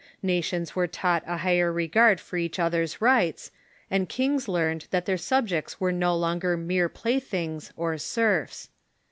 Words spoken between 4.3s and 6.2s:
learned that their subjects were no